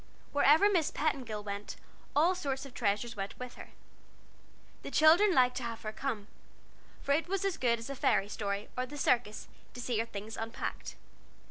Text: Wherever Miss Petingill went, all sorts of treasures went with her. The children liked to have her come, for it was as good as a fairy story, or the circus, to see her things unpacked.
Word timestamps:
Wherever 0.31 0.67
Miss 0.67 0.89
Petingill 0.89 1.43
went, 1.43 1.75
all 2.15 2.33
sorts 2.33 2.65
of 2.65 2.73
treasures 2.73 3.15
went 3.15 3.37
with 3.37 3.53
her. 3.53 3.69
The 4.81 4.89
children 4.89 5.31
liked 5.35 5.57
to 5.57 5.63
have 5.63 5.83
her 5.83 5.91
come, 5.93 6.25
for 7.03 7.11
it 7.11 7.27
was 7.27 7.45
as 7.45 7.55
good 7.57 7.77
as 7.77 7.87
a 7.87 7.93
fairy 7.95 8.27
story, 8.27 8.67
or 8.75 8.87
the 8.87 8.97
circus, 8.97 9.47
to 9.75 9.79
see 9.79 9.99
her 9.99 10.07
things 10.07 10.37
unpacked. 10.37 10.95